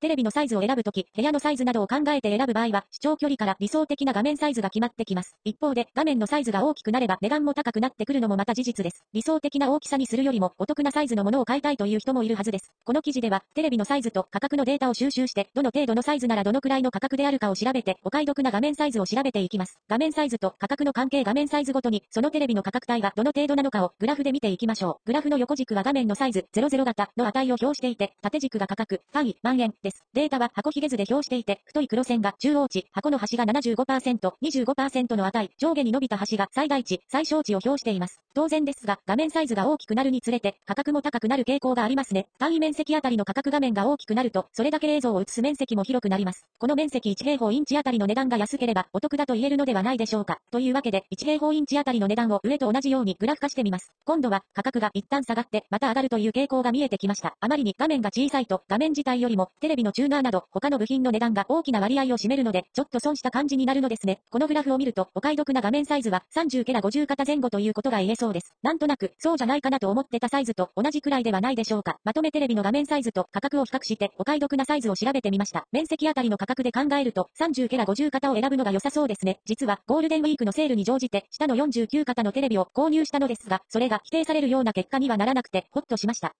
[0.00, 5.36] テレビのサイズを選ぶとき、部屋のサイズなどを考えて選ぶ場合は、視聴距離から理想的な画面サイズが決まってきます。
[5.44, 9.04] 一方で、画面のサイズが大きくなれば値段も高くなってくるのもまた事実です。
[9.14, 12.72] 理想的な大きさにするよりも、お得なサイズのものを買いたいという人もいるはずです。
[12.84, 19.78] この記事では、テレビのサイズと価格のデータを収集して、どの程度のサイズならどのくらいの価格であるかを調べて、お買い得な画面サイズを調べていきます。
[19.88, 25.06] 画面サイズと価格の関係画面サイズごとに、そのテレビの価格帯がどの程度なのかをグラフで見ていきましょう。
[25.06, 30.04] グラフの横軸は画面のサイズ00型の値を表していて、縦軸が価格、単位、万円です。
[30.12, 38.20] データは箱ひげ図で表していて、太い黒線が中央値、箱の端が75%、25%の値、上下に伸びた端が最大値、最小値を表しています。
[38.34, 42.26] 当然ですが、画面サイズが大きくなるにつれて、価格も高くなる傾向がありますね。
[42.38, 46.44] 単位面積あたりの価格画面が大きくなると、それだけ映像を映す面積も広くなります。
[46.58, 50.38] この面積1平方インチあたりの値段が安ければ、お得だと言えるのではないでしょうか。
[50.50, 53.92] というわけで、1平方インチあたりの値段を上と同じようにグラフ化してみます。
[54.04, 57.36] 今度は、価格が一旦下がって、また上がるという傾向が見えてきました。
[57.40, 64.20] あまりに画面が小さいと、画面自体よりも、テレのチューナーなど、他の部品の値段が大きな割合を占めるので、ちょっと損した感じになるのですね。
[64.30, 68.54] このグラフを見ると、お買い得な画面サイズは、30ケラ50型前後ということが言えそうです。
[68.62, 71.98] なんとなく、そうじゃないかなと思ってたサイズと同じくらいではないでしょうか。
[72.04, 75.66] まとめテレビの画面サイズと価格を比較して、お買い得なサイズを調べてみました。
[75.72, 79.40] 面積あたりの価格で考えると、30ケラ50型を選ぶのが良さそうですね。
[79.44, 86.32] 実は、ゴールデンウィークのセールに乗じて、下の49型のテレビを購入したのですが、それが否定されるような結果にはならなくて、ほっとしました。